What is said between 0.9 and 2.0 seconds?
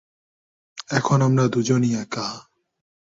এখন আমরা দুজনই